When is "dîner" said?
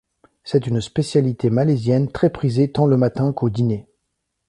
3.51-3.87